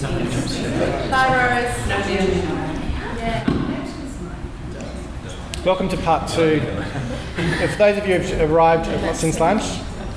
[0.00, 0.06] Bye,
[1.10, 1.76] Rose.
[3.18, 3.44] Yeah.
[5.62, 6.62] Welcome to part two.
[7.36, 9.62] If those of you who've arrived since lunch,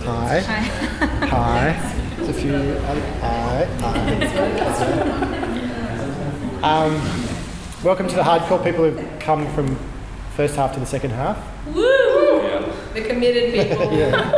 [0.03, 0.39] hi.
[0.39, 1.73] Hi.
[2.15, 2.55] There's a few.
[2.55, 2.79] other-
[3.19, 3.65] Hi.
[6.61, 6.85] Hi.
[6.85, 6.93] Um,
[7.83, 9.77] welcome to the hardcore people who've come from
[10.37, 11.37] first half to the second half.
[11.67, 12.71] Woo!
[12.93, 13.91] The committed people.
[13.97, 14.31] yeah.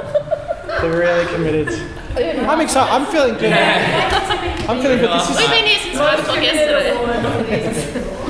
[0.82, 1.70] They're really committed.
[2.18, 2.91] I'm excited.
[2.91, 3.52] I'm feeling good.
[4.68, 5.12] I'm feeling good.
[5.12, 8.12] This is We've been here since 5 o'clock yesterday.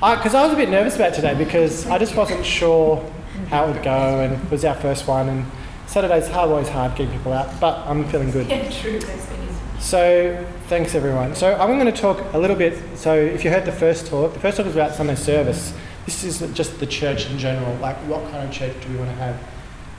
[0.00, 3.04] Because I, was a bit nervous about today because I just wasn't sure
[3.50, 5.28] how it would go, and it was our first one.
[5.28, 5.44] And
[5.86, 8.48] Saturdays are always hard getting people out, but I'm feeling good.
[8.48, 8.98] Yeah, true.
[9.78, 11.34] So thanks everyone.
[11.34, 12.78] So I'm going to talk a little bit.
[12.96, 15.74] So if you heard the first talk, the first talk was about Sunday service.
[16.06, 17.76] This is just the church in general.
[17.76, 19.38] Like what kind of church do we want to have?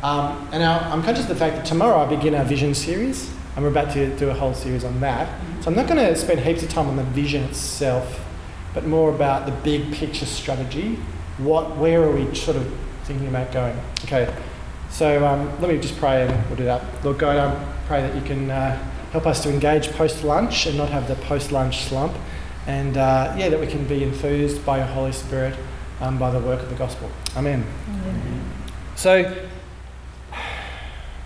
[0.01, 3.31] Um, and now I'm conscious of the fact that tomorrow I begin our vision series,
[3.55, 5.27] and we're about to do a whole series on that.
[5.61, 8.23] So I'm not going to spend heaps of time on the vision itself,
[8.73, 10.97] but more about the big picture strategy.
[11.37, 12.71] What, where are we sort of
[13.03, 13.77] thinking about going?
[14.05, 14.33] Okay.
[14.89, 16.81] So um, let me just pray and we'll do that.
[17.03, 18.77] Lord God, I pray that you can uh,
[19.11, 22.13] help us to engage post lunch and not have the post lunch slump.
[22.67, 25.57] And uh, yeah, that we can be enthused by your Holy Spirit,
[25.99, 27.09] um, by the work of the gospel.
[27.35, 27.65] Amen.
[28.95, 29.47] So,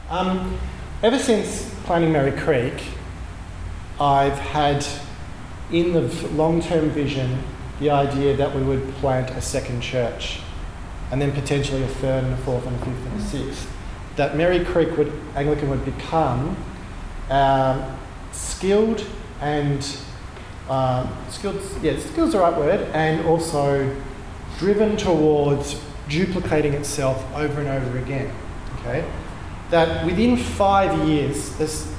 [0.09, 0.57] um,
[1.03, 2.81] ever since planning Merri Creek,
[3.99, 4.85] I've had
[5.71, 7.43] in the long term vision
[7.79, 10.39] the idea that we would plant a second church
[11.11, 13.71] and then potentially a third and a fourth and a fifth and a sixth.
[14.15, 16.55] That Merri Creek would, Anglican would become
[17.29, 17.97] um,
[18.31, 19.05] skilled
[19.41, 19.85] and
[20.69, 23.95] um, skilled, yeah, skilled is the right word, and also
[24.57, 25.79] driven towards
[26.09, 28.33] duplicating itself over and over again.
[28.79, 29.05] Okay,
[29.69, 31.91] that within five years this,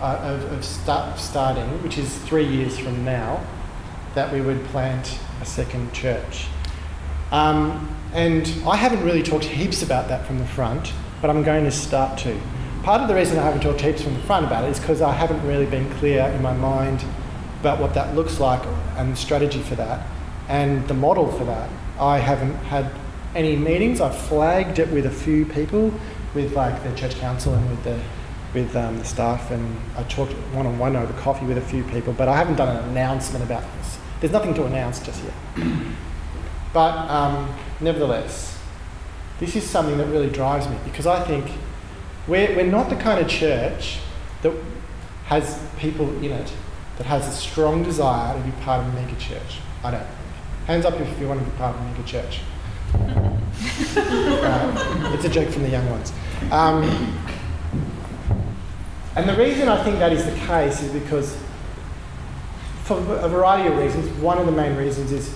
[0.00, 3.44] uh, of, of start, starting, which is three years from now,
[4.14, 6.46] that we would plant a second church.
[7.30, 11.64] Um, and I haven't really talked heaps about that from the front, but I'm going
[11.64, 12.40] to start to.
[12.82, 15.02] Part of the reason I haven't talked heaps from the front about it is because
[15.02, 17.04] I haven't really been clear in my mind
[17.60, 18.64] about what that looks like
[18.96, 20.06] and the strategy for that
[20.48, 21.68] and the model for that.
[22.00, 22.90] I haven't had
[23.34, 24.00] any meetings.
[24.00, 25.92] I've flagged it with a few people,
[26.34, 28.00] with like the church council and with the
[28.54, 31.84] with um, the staff, and I talked one on one over coffee with a few
[31.84, 33.98] people, but I haven't done an announcement about this.
[34.20, 35.66] There's nothing to announce just yet.
[36.72, 38.58] but um, nevertheless,
[39.38, 41.50] this is something that really drives me because I think
[42.26, 43.98] we're, we're not the kind of church
[44.42, 44.52] that
[45.26, 46.52] has people in it
[46.96, 49.60] that has a strong desire to be part of a mega church.
[49.84, 50.06] I don't.
[50.66, 52.40] Hands up if you want to be part of a mega church.
[53.96, 56.12] Uh, it's a joke from the young ones.
[56.50, 56.84] Um,
[59.16, 61.36] and the reason I think that is the case is because,
[62.84, 65.34] for a variety of reasons, one of the main reasons is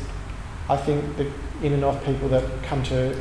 [0.69, 1.31] I think the
[1.63, 3.17] in and north people that come to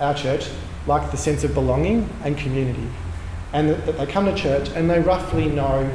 [0.00, 0.48] our church
[0.86, 2.86] like the sense of belonging and community.
[3.52, 5.90] And that, that they come to church and they roughly know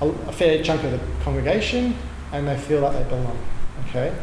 [0.00, 1.96] a, a fair chunk of the congregation
[2.32, 3.38] and they feel like they belong.
[3.88, 4.14] Okay?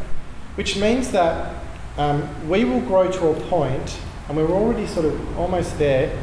[0.55, 1.53] Which means that
[1.97, 6.15] um, we will grow to a point, and we're already sort of almost there,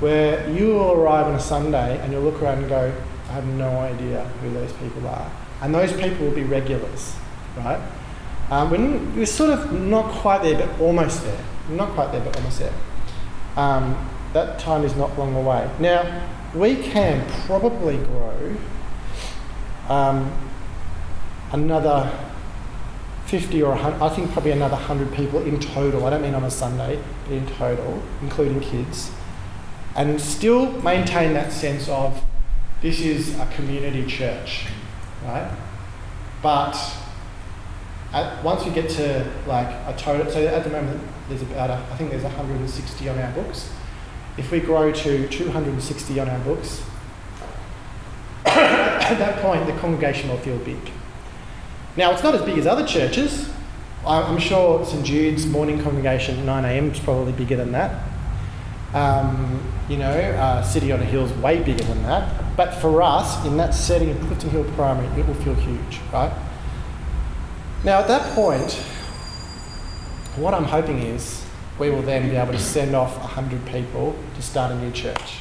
[0.00, 2.94] where you will arrive on a Sunday and you'll look around and go,
[3.28, 5.30] I have no idea who those people are.
[5.60, 7.16] And those people will be regulars,
[7.56, 7.80] right?
[8.50, 11.44] Um, we're, we're sort of not quite there, but almost there.
[11.70, 12.72] Not quite there, but almost there.
[13.56, 15.68] Um, that time is not long away.
[15.80, 18.56] Now, we can probably grow
[19.88, 20.32] um,
[21.52, 22.10] another
[23.28, 26.06] 50 or 100, I think probably another 100 people in total.
[26.06, 29.10] I don't mean on a Sunday, but in total, including kids.
[29.94, 32.24] And still maintain that sense of
[32.80, 34.64] this is a community church,
[35.24, 35.54] right?
[36.42, 36.74] But
[38.14, 41.74] at, once we get to like a total, so at the moment there's about, a,
[41.92, 43.70] I think there's 160 on our books.
[44.38, 46.82] If we grow to 260 on our books,
[48.46, 50.78] at that point the congregation will feel big.
[51.98, 53.50] Now it's not as big as other churches.
[54.06, 58.04] I'm sure St Jude's morning congregation at 9am is probably bigger than that.
[58.94, 62.56] Um, you know, uh, City on a Hill is way bigger than that.
[62.56, 66.32] But for us, in that setting of Clifton Hill Primary, it will feel huge, right?
[67.82, 68.74] Now, at that point,
[70.36, 71.44] what I'm hoping is
[71.80, 75.38] we will then be able to send off 100 people to start a new church.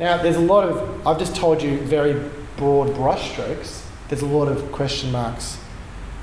[0.00, 2.20] Now, there's a lot of, I've just told you very
[2.56, 5.58] broad brushstrokes, there's a lot of question marks.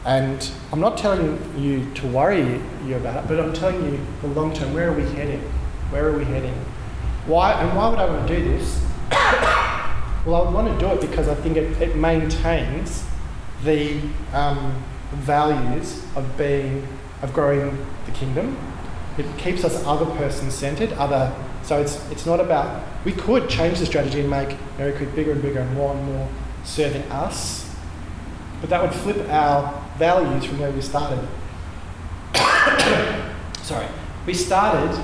[0.05, 4.27] And I'm not telling you to worry you about it, but I'm telling you the
[4.27, 5.41] long term, where are we heading?
[5.89, 6.53] Where are we heading?
[7.25, 8.83] Why, and why would I want to do this?
[10.25, 13.03] well, I would want to do it because I think it, it maintains
[13.63, 13.99] the
[14.31, 16.87] um, values of being
[17.23, 17.75] of growing
[18.05, 18.57] the kingdom.
[19.17, 20.93] It keeps us other person centered.
[20.93, 25.15] Other so it's it's not about we could change the strategy and make Merri Creek
[25.15, 26.29] bigger and bigger and more and more
[26.63, 27.73] serving us,
[28.61, 31.27] but that would flip our values from where we started.
[33.63, 33.87] Sorry,
[34.25, 35.03] we started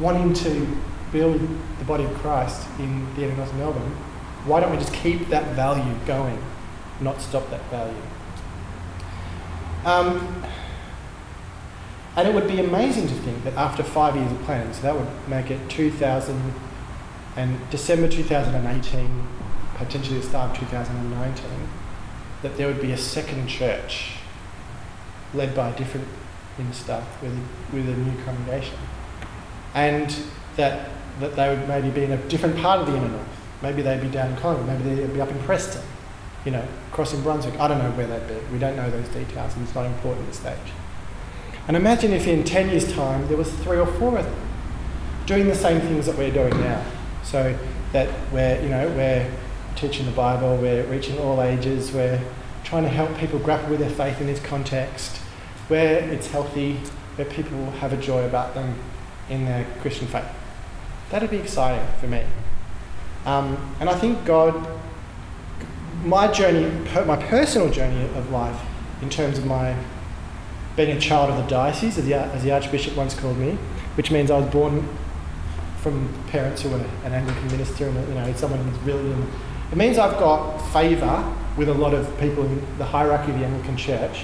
[0.00, 0.66] wanting to
[1.12, 1.40] build
[1.78, 3.94] the body of Christ in the North Melbourne.
[4.46, 6.42] Why don't we just keep that value going,
[7.00, 7.94] not stop that value?
[9.84, 10.44] Um,
[12.16, 14.96] and it would be amazing to think that after five years of planning, so that
[14.96, 16.54] would make it 2000
[17.36, 19.26] and December 2018,
[19.74, 21.44] potentially the start of 2019,
[22.44, 24.16] that there would be a second church
[25.32, 26.06] led by a different
[26.58, 28.76] minister with a, with a new congregation.
[29.72, 30.14] And
[30.56, 33.26] that, that they would maybe be in a different part of the inner north.
[33.62, 35.80] Maybe they'd be down in Collingwood, maybe they'd be up in Preston,
[36.44, 36.62] you know,
[36.92, 37.58] crossing Brunswick.
[37.58, 38.52] I don't know where they'd be.
[38.52, 40.72] We don't know those details and it's not important at this stage.
[41.66, 44.50] And imagine if in 10 years' time there was three or four of them
[45.24, 46.84] doing the same things that we're doing now.
[47.22, 47.58] So
[47.92, 49.32] that we're, you know, we're
[49.76, 52.20] teaching the Bible, we're reaching all ages, we're
[52.62, 55.18] trying to help people grapple with their faith in this context,
[55.68, 56.74] where it's healthy,
[57.16, 58.74] where people have a joy about them
[59.28, 60.24] in their Christian faith.
[61.10, 62.24] That'd be exciting for me.
[63.24, 64.66] Um, and I think God,
[66.04, 66.68] my journey,
[67.06, 68.60] my personal journey of life,
[69.02, 69.76] in terms of my
[70.76, 73.52] being a child of the diocese, as the, as the Archbishop once called me,
[73.94, 74.88] which means I was born
[75.84, 79.26] from parents who were an Anglican minister and you know someone who's really in,
[79.74, 83.44] it means I've got favour with a lot of people in the hierarchy of the
[83.44, 84.22] Anglican Church,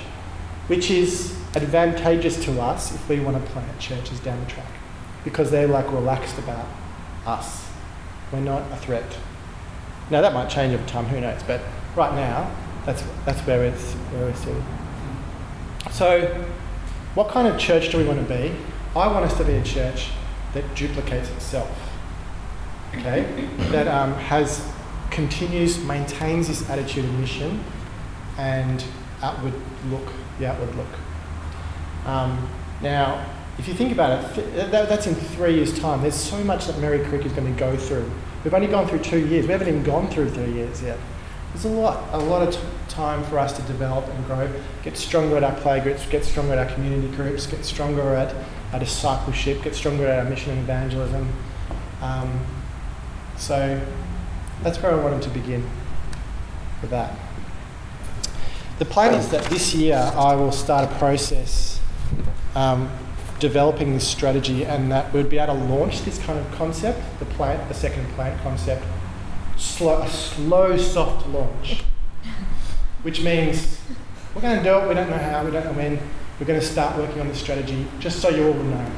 [0.69, 4.70] which is advantageous to us if we want to plant churches down the track,
[5.25, 6.69] because they're like relaxed about
[7.26, 7.69] us.
[8.31, 9.19] We're not a threat.
[10.08, 11.43] Now that might change over time, who knows?
[11.43, 11.62] But
[11.96, 12.49] right now,
[12.87, 14.64] that's that's where it's where we're sitting.
[15.91, 16.46] So,
[17.14, 18.55] what kind of church do we want to be?
[18.94, 20.11] I want us to be a church
[20.55, 21.76] that duplicates itself.
[22.94, 24.64] Okay, that um, has
[25.20, 27.62] continues maintains this attitude of mission
[28.38, 28.82] and
[29.20, 29.52] outward
[29.90, 30.08] look,
[30.38, 30.88] the outward look.
[32.06, 32.49] Um,
[32.81, 33.26] now,
[33.58, 36.00] if you think about it, that, that's in three years' time.
[36.00, 38.11] There's so much that Merri Creek is going to go through.
[38.43, 39.46] We've only gone through two years.
[39.46, 40.99] We haven't even gone through three years yet.
[41.52, 44.50] There's a lot, a lot of t- time for us to develop and grow,
[44.82, 48.34] get stronger at our play groups, get stronger at our community groups, get stronger at
[48.72, 51.31] our discipleship, get stronger at our mission and evangelism.
[52.00, 52.40] Um,
[53.37, 53.78] so
[54.62, 55.69] that's where I wanted to begin
[56.81, 57.17] with that.
[58.79, 61.81] The plan is that this year I will start a process
[62.55, 62.91] um,
[63.39, 67.25] developing this strategy and that we'd be able to launch this kind of concept, the
[67.27, 68.85] plant, the second plant concept,
[69.57, 71.83] slow, a slow, soft launch.
[73.03, 73.81] Which means
[74.35, 75.99] we're going to do it, we don't know how, we don't know when,
[76.39, 78.93] we're going to start working on this strategy just so you all know.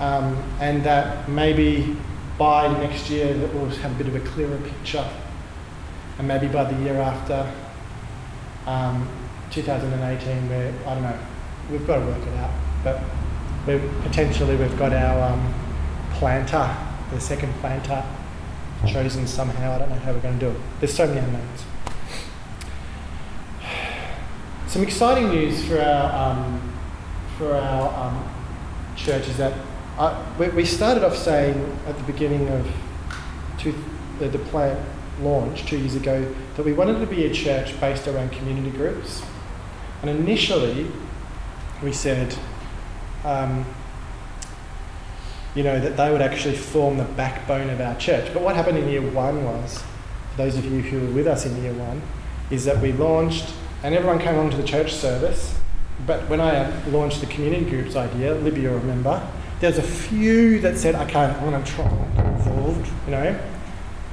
[0.00, 1.96] Um, and that maybe
[2.38, 5.06] by next year that we'll have a bit of a clearer picture.
[6.18, 7.52] And maybe by the year after,
[8.66, 9.08] um,
[9.50, 11.18] 2018, where, I don't know,
[11.70, 12.50] we've got to work it out.
[12.84, 13.02] But
[13.66, 15.54] we potentially we've got our um,
[16.12, 16.76] planter,
[17.10, 18.04] the second planter,
[18.86, 19.74] chosen somehow.
[19.74, 20.60] I don't know how we're going to do it.
[20.80, 21.64] There's so many unknowns.
[24.68, 26.72] Some exciting news for our um,
[27.36, 28.28] for our um,
[28.96, 29.54] church is that
[29.98, 32.70] I, we, we, started off saying at the beginning of
[33.58, 33.74] two,
[34.18, 34.78] the, the plant
[35.20, 39.22] launch two years ago that we wanted to be a church based around community groups,
[40.02, 40.86] and initially
[41.82, 42.34] we said.
[43.24, 43.66] Um,
[45.54, 48.32] you know, that they would actually form the backbone of our church.
[48.32, 49.82] But what happened in year one was,
[50.30, 52.00] for those of you who were with us in year one,
[52.50, 53.52] is that we launched
[53.82, 55.58] and everyone came along to the church service.
[56.06, 59.26] But when I launched the community groups idea, Libby, you remember,
[59.60, 63.40] there's a few that said, okay, I'm going to try and get involved, you know.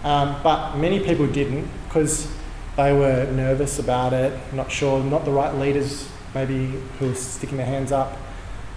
[0.04, 2.32] Um, but many people didn't because
[2.78, 6.68] they were nervous about it, not sure, not the right leaders maybe
[7.00, 8.18] who were sticking their hands up.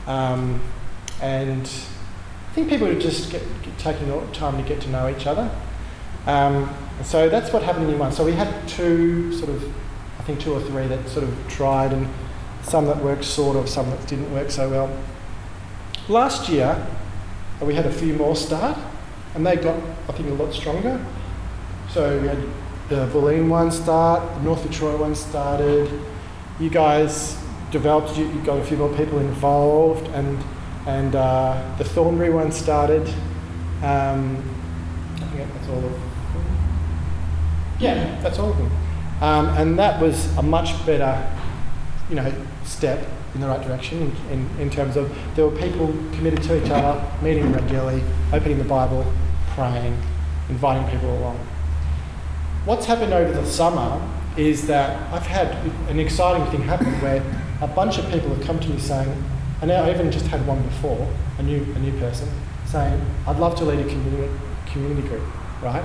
[0.06, 0.62] Um,
[1.20, 5.26] and I think people were just get, get, taking time to get to know each
[5.26, 5.50] other.
[6.26, 8.12] Um, so that's what happened in year one.
[8.12, 9.64] So we had two sort of
[10.18, 12.06] I think two or three that sort of tried, and
[12.62, 14.94] some that worked sort of, some that didn't work so well.
[16.08, 16.86] Last year,
[17.60, 18.78] we had a few more start,
[19.34, 21.04] and they got, I think, a lot stronger.
[21.90, 22.38] So we had
[22.88, 25.90] the Bulleen one start, the North Fitzroy one started.
[26.58, 27.36] You guys
[27.70, 30.42] developed, you, you got a few more people involved, and
[30.86, 33.06] and uh, the Thornbury one started.
[33.82, 34.42] Um,
[35.18, 36.02] that's all of them.
[37.78, 38.70] Yeah, that's all of them.
[39.20, 41.30] Um, and that was a much better,
[42.08, 42.32] you know,
[42.64, 46.64] step in the right direction in, in, in terms of there were people committed to
[46.64, 49.11] each other, meeting regularly, opening the Bible,
[49.49, 50.00] praying,
[50.49, 51.37] inviting people along.
[52.64, 54.00] What's happened over the summer
[54.37, 55.49] is that I've had
[55.88, 57.23] an exciting thing happen where
[57.61, 59.25] a bunch of people have come to me saying,
[59.61, 61.08] and I even just had one before,
[61.38, 62.28] a new, a new person,
[62.66, 64.32] saying, I'd love to lead a community,
[64.66, 65.23] community group,
[65.62, 65.85] right?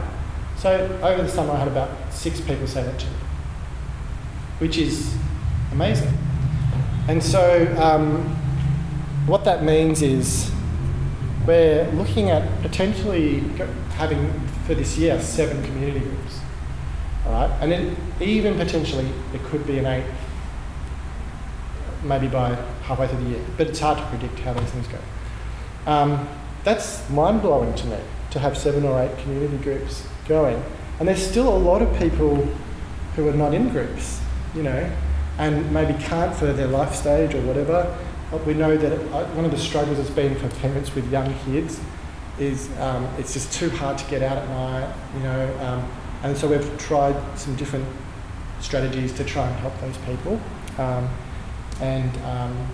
[0.58, 3.14] So over the summer I had about six people say that to me,
[4.60, 5.16] which is
[5.72, 6.16] amazing.
[7.08, 8.24] And so um,
[9.26, 10.52] what that means is
[11.46, 13.40] we're looking at potentially
[13.96, 14.32] having
[14.66, 16.40] for this year seven community groups.
[17.26, 20.06] All right, and then even potentially it could be an eight,
[22.04, 23.46] maybe by halfway through the year.
[23.58, 25.00] But it's hard to predict how these things go.
[25.86, 26.28] Um,
[26.64, 27.98] that's mind blowing to me
[28.32, 30.64] to have seven or eight community groups going,
[31.00, 32.48] and there's still a lot of people
[33.16, 34.22] who are not in groups,
[34.56, 34.90] you know,
[35.38, 37.98] and maybe can't for their life stage or whatever.
[38.32, 41.34] But we know that uh, one of the struggles has been for parents with young
[41.46, 41.80] kids
[42.40, 45.92] is um, it's just too hard to get out at night, you know, um,
[46.24, 47.86] and so we've tried some different
[48.60, 50.40] strategies to try and help those people.
[50.78, 51.08] Um,
[51.80, 52.68] and um,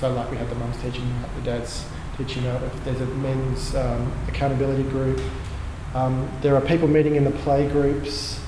[0.00, 1.86] so, like we had the mums teaching out, the dads
[2.18, 2.60] teaching out.
[2.84, 5.20] There's a men's um, accountability group,
[5.96, 8.38] um, there are people meeting in the play groups.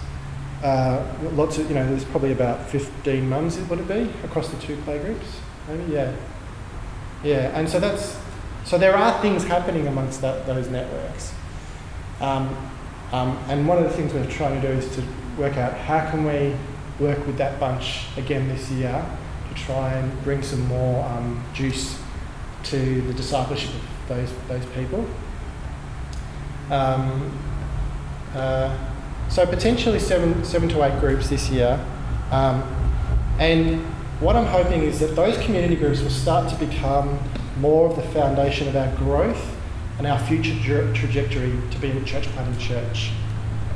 [0.62, 4.61] Uh, lots of, you know, there's probably about 15 mums, would it be, across the
[4.61, 5.41] two play groups?
[5.69, 6.15] Maybe, yeah.
[7.23, 8.19] Yeah, and so that's,
[8.65, 11.33] so there are things happening amongst that, those networks.
[12.21, 12.57] Um,
[13.12, 15.03] um, and one of the things we're trying to do is to
[15.38, 16.57] work out how can we
[16.99, 19.05] work with that bunch again this year
[19.49, 21.99] to try and bring some more um, juice
[22.65, 25.07] to the discipleship of those, those people.
[26.71, 27.38] Um,
[28.35, 28.77] uh,
[29.28, 31.78] so potentially seven, seven to eight groups this year.
[32.30, 32.62] Um,
[33.38, 33.80] and
[34.20, 37.18] what I'm hoping is that those community groups will start to become
[37.61, 39.56] more of the foundation of our growth
[39.99, 40.54] and our future
[40.92, 43.11] trajectory to be a church planting church.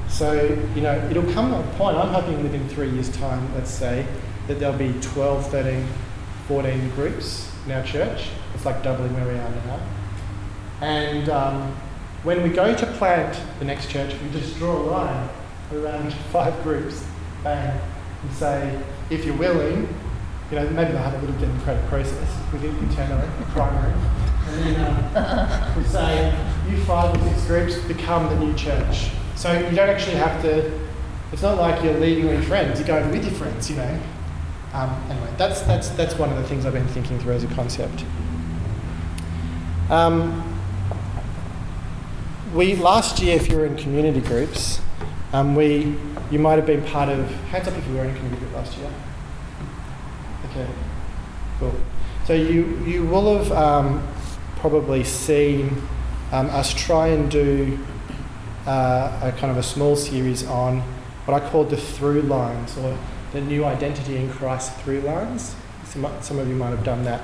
[0.09, 0.33] So,
[0.75, 4.07] you know, it'll come to a point, I'm hoping within three years' time, let's say,
[4.47, 5.87] that there'll be 12, 13,
[6.49, 8.29] 14 groups in our church.
[8.55, 9.81] It's like doubling where we are now.
[10.81, 11.77] And um,
[12.25, 15.29] when we go to plant the next church, we just draw a line
[15.75, 17.05] around five groups,
[17.43, 17.81] bang,
[18.23, 19.89] and say, if you're willing,
[20.51, 23.93] you know, maybe they'll have a little democratic process within internally, primary.
[24.45, 26.37] And then um, we say,
[26.69, 29.11] you five or six groups become the new church.
[29.37, 30.79] So you don't actually have to,
[31.33, 34.01] it's not like you're leaving with your friends, you're going with your friends, you know.
[34.75, 37.49] Um, anyway, that's, that's, that's one of the things I've been thinking through as a
[37.49, 38.05] concept.
[39.91, 40.53] Um,
[42.55, 44.81] we last year, if you were in community groups,
[45.33, 45.97] um, we
[46.31, 47.29] you might have been part of.
[47.51, 48.91] Hands up if you were in a community group last year.
[50.51, 50.67] Okay,
[51.59, 51.75] cool.
[52.27, 54.07] So you you will have um,
[54.57, 55.83] probably seen
[56.33, 57.79] um, us try and do
[58.67, 60.81] uh, a kind of a small series on
[61.25, 62.99] what I called the through lines or
[63.33, 65.55] the new identity in Christ through lines.
[65.85, 67.23] Some, some of you might have done that.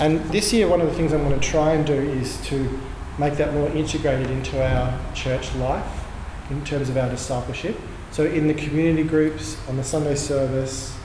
[0.00, 2.80] And this year, one of the things I'm going to try and do is to
[3.18, 6.02] make that more integrated into our church life
[6.52, 7.76] in terms of our discipleship.
[8.10, 10.96] So, in the community groups, on the Sunday service,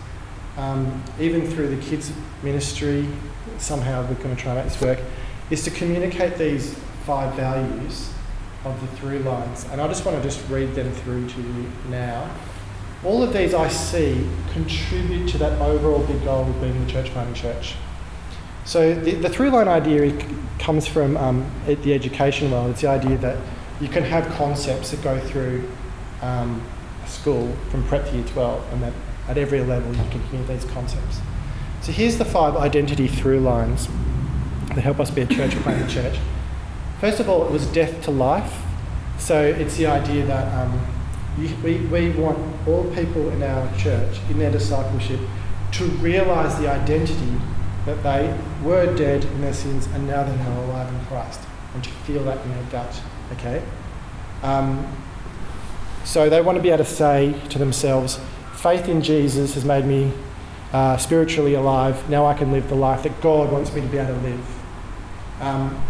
[0.58, 2.12] um, even through the kids'
[2.44, 3.08] ministry,
[3.58, 5.00] somehow we're going to try and make this work
[5.50, 8.12] is to communicate these five values
[8.66, 9.66] of the through lines.
[9.72, 12.30] And I just want to just read them through to you now.
[13.06, 17.08] All of these I see contribute to that overall big goal of being the church
[17.12, 17.76] planting church.
[18.66, 20.12] So the, the through line idea
[20.60, 22.72] comes from um, the education world.
[22.72, 23.38] It's the idea that
[23.80, 25.70] you can have concepts that go through
[26.22, 26.64] um,
[27.06, 28.94] school from prep to year 12 and that
[29.28, 31.20] at every level you can hear these concepts.
[31.82, 33.88] So here's the five identity through lines
[34.70, 36.18] that help us be a church planting church.
[37.00, 38.64] First of all, it was death to life.
[39.20, 40.80] So it's the idea that um,
[41.64, 45.20] we, we want all people in our church, in their discipleship,
[45.74, 47.40] to realise the identity
[47.86, 51.40] that they were dead in their sins and now they're now alive in Christ,
[51.74, 53.02] and to feel that in their gut.
[53.34, 53.64] Okay?
[54.44, 54.86] Um,
[56.04, 58.20] so they want to be able to say to themselves,
[58.56, 60.12] faith in Jesus has made me
[60.74, 62.10] uh, spiritually alive.
[62.10, 64.64] Now I can live the life that God wants me to be able to live.
[65.42, 65.84] Um,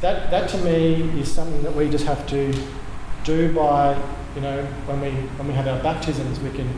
[0.00, 2.54] that, that to me is something that we just have to
[3.24, 4.00] do by,
[4.34, 6.68] you know, when we, when we have our baptisms, we can,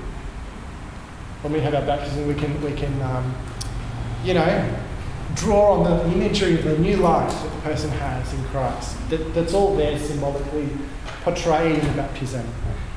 [1.42, 3.34] when we have our baptism, we can, we can um,
[4.24, 4.76] you know,
[5.34, 8.96] draw on the imagery of the new life that the person has in Christ.
[9.10, 10.68] That, that's all there symbolically
[11.22, 12.46] portrayed in baptism.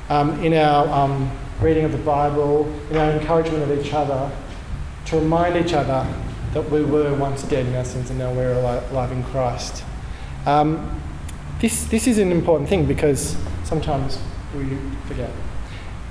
[0.08, 4.30] Um, in our um, reading of the Bible, in our encouragement of each other,
[5.06, 6.06] to remind each other
[6.52, 9.84] that we were once dead in our sins and now we're alive in Christ.
[10.46, 11.00] Um,
[11.60, 14.18] this, this is an important thing because sometimes
[14.54, 15.30] we forget.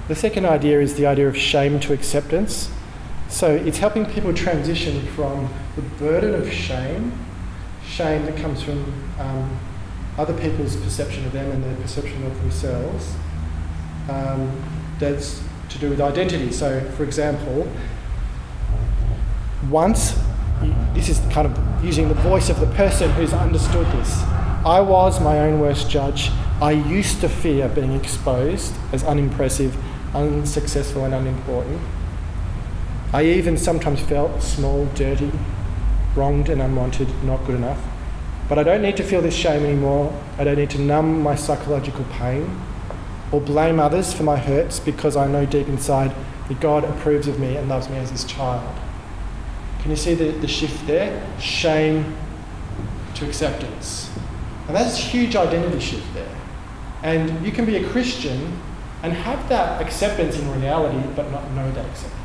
[0.08, 2.70] The second idea is the idea of shame to acceptance.
[3.30, 7.12] So it's helping people transition from the burden of shame,
[7.86, 8.80] shame that comes from
[9.20, 9.60] um,
[10.18, 13.16] other people's perception of them and their perception of themselves,
[14.10, 14.52] um,
[15.00, 16.52] that's to do with identity.
[16.52, 17.68] So, for example,
[19.70, 20.20] once,
[20.94, 24.22] this is kind of using the voice of the person who's understood this.
[24.66, 26.32] I was my own worst judge.
[26.62, 29.76] I used to fear being exposed as unimpressive,
[30.16, 31.82] unsuccessful, and unimportant.
[33.12, 35.32] I even sometimes felt small, dirty,
[36.16, 37.82] wronged, and unwanted, not good enough.
[38.50, 40.14] But I don't need to feel this shame anymore.
[40.38, 42.62] I don't need to numb my psychological pain
[43.32, 46.14] or blame others for my hurts because I know deep inside
[46.48, 48.80] that God approves of me and loves me as his child.
[49.82, 51.26] Can you see the, the shift there?
[51.40, 52.16] Shame
[53.16, 54.12] to acceptance.
[54.68, 56.36] And that's a huge identity shift there.
[57.02, 58.60] And you can be a Christian
[59.02, 62.23] and have that acceptance in reality, but not know that acceptance.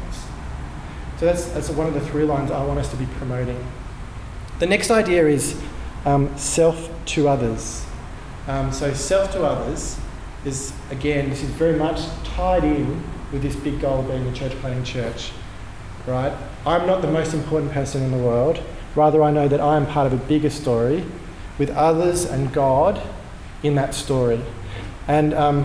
[1.19, 3.65] So that's, that's one of the through lines I want us to be promoting.
[4.61, 5.61] The next idea is
[6.05, 7.85] um, self to others.
[8.47, 9.99] Um, so, self to others
[10.45, 14.33] is, again, this is very much tied in with this big goal of being a
[14.33, 15.33] church planting church,
[16.07, 16.33] right?
[16.65, 18.63] I'm not the most important person in the world.
[18.95, 21.05] Rather, I know that I am part of a bigger story
[21.59, 23.03] with others and God
[23.63, 24.41] in that story.
[25.09, 25.65] And um,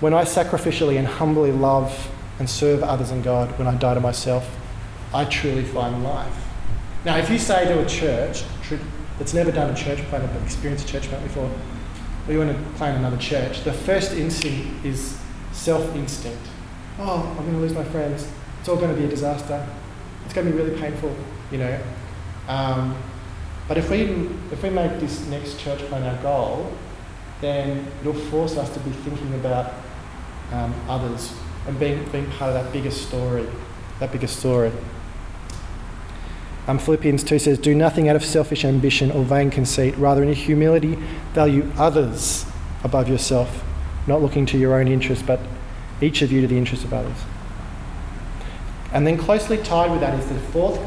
[0.00, 4.00] when I sacrificially and humbly love and serve others and God, when I die to
[4.00, 4.48] myself,
[5.12, 6.36] I truly find life.
[7.04, 8.42] Now, if you say to a church
[9.18, 11.50] that's never done a church plant but experienced a church plant before,
[12.26, 15.18] we want to plant another church, the first instinct is
[15.52, 16.42] self instinct.
[16.98, 18.28] Oh, I'm going to lose my friends.
[18.60, 19.66] It's all going to be a disaster.
[20.24, 21.14] It's going to be really painful,
[21.52, 21.80] you know.
[22.48, 22.96] Um,
[23.68, 26.72] but if we, if we make this next church plant our goal,
[27.40, 29.72] then it'll force us to be thinking about
[30.52, 31.34] um, others
[31.66, 33.46] and being, being part of that bigger story,
[34.00, 34.70] that bigger story.
[36.66, 40.32] Um, Philippians 2 says, Do nothing out of selfish ambition or vain conceit, rather, in
[40.32, 40.94] humility,
[41.34, 42.46] value others
[42.82, 43.62] above yourself,
[44.06, 45.40] not looking to your own interests, but
[46.00, 47.16] each of you to the interests of others.
[48.92, 50.80] And then closely tied with that is the fourth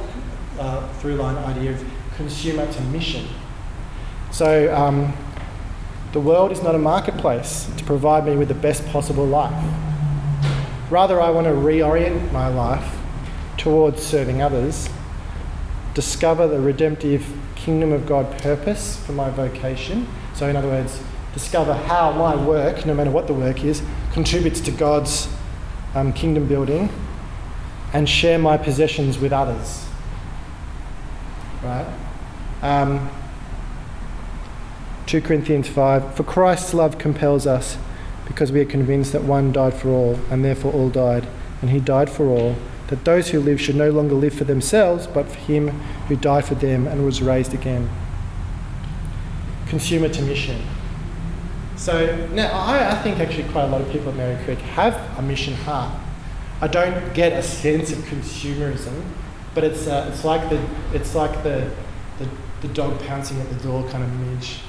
[0.60, 1.86] uh, through line idea of
[2.16, 3.28] consumer to mission.
[4.32, 5.14] So, um,
[6.14, 9.87] the world is not a marketplace to provide me with the best possible life.
[10.90, 12.96] Rather, I want to reorient my life
[13.58, 14.90] towards serving others,
[15.94, 20.08] discover the redemptive kingdom of God purpose for my vocation.
[20.34, 21.02] So, in other words,
[21.34, 23.82] discover how my work, no matter what the work is,
[24.14, 25.28] contributes to God's
[25.94, 26.90] um, kingdom building
[27.94, 29.86] and share my possessions with others.
[31.64, 31.88] Right?
[32.62, 33.10] Um,
[35.08, 37.78] 2 Corinthians 5 For Christ's love compels us,
[38.38, 41.28] because we are convinced that one died for all, and therefore all died,
[41.60, 45.08] and he died for all, that those who live should no longer live for themselves,
[45.08, 45.70] but for him
[46.08, 47.90] who died for them and was raised again.
[49.70, 50.62] Consumer to mission.
[51.78, 54.94] So now I, I think actually quite a lot of people at Merri Creek have
[55.18, 56.00] a mission heart.
[56.62, 59.02] I don't get a sense of consumerism,
[59.56, 61.72] but it's, uh, it's like, the, it's like the,
[62.20, 62.30] the,
[62.62, 64.60] the dog pouncing at the door kind of image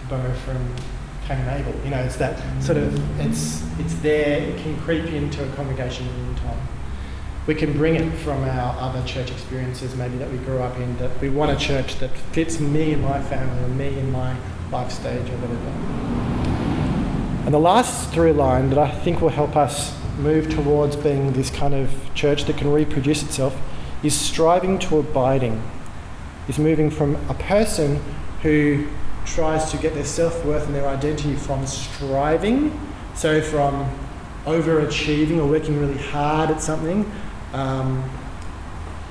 [0.00, 0.58] to borrow from
[1.26, 1.84] Cain and Abel.
[1.84, 6.06] You know, it's that sort of, it's, it's there, it can creep into a congregation
[6.06, 6.68] at any time.
[7.46, 10.96] We can bring it from our other church experiences, maybe that we grew up in,
[10.98, 14.36] that we want a church that fits me and my family, or me and my
[14.70, 15.70] life stage, or whatever.
[17.44, 21.50] And the last through line that I think will help us move towards being this
[21.50, 23.56] kind of church that can reproduce itself
[24.02, 25.62] is striving to abiding,
[26.48, 28.00] is moving from a person
[28.42, 28.86] who
[29.26, 32.78] tries to get their self worth and their identity from striving,
[33.14, 33.90] so from
[34.44, 37.10] overachieving or working really hard at something,
[37.52, 38.08] um,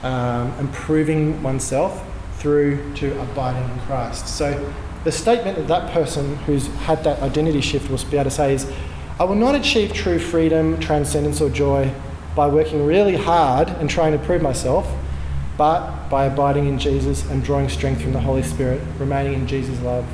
[0.03, 2.03] um, improving oneself
[2.37, 4.27] through to abiding in Christ.
[4.27, 4.73] So
[5.03, 8.53] the statement that that person who's had that identity shift will be able to say
[8.53, 8.71] is,
[9.19, 11.93] I will not achieve true freedom, transcendence, or joy
[12.35, 14.91] by working really hard and trying to prove myself,
[15.57, 19.79] but by abiding in Jesus and drawing strength from the Holy Spirit, remaining in Jesus'
[19.81, 20.05] love,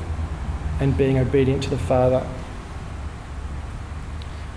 [0.80, 2.26] and being obedient to the Father.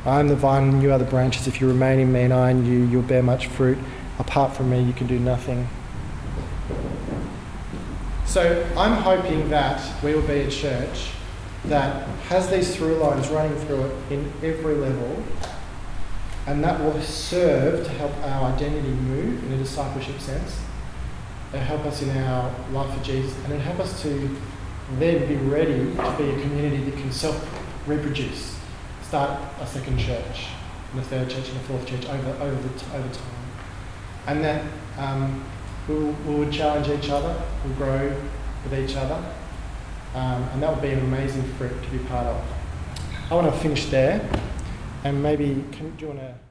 [0.05, 1.47] I am the vine and you are the branches.
[1.47, 3.77] If you remain in me and I in you, you'll bear much fruit.
[4.19, 5.67] Apart from me, you can do nothing.
[8.25, 11.11] So I'm hoping that we will be a church
[11.65, 15.23] that has these through lines running through it in every level
[16.47, 20.59] And that will serve to help our identity move in a discipleship sense.
[21.55, 24.35] It'll help us in our life for Jesus, and it'll help us to
[24.99, 27.37] then be ready to be a community that can self
[27.87, 28.59] reproduce,
[29.01, 30.47] start a second church,
[30.91, 33.45] and a third church, and a fourth church over, over, the over time.
[34.27, 34.65] And that
[34.97, 35.45] um,
[35.87, 38.21] we'll, we would challenge each other, we'll grow
[38.65, 39.23] with each other,
[40.13, 42.43] um, and that would be an amazing fruit to be part of.
[43.31, 44.29] I want to finish there,
[45.05, 46.44] and maybe can, do you want to?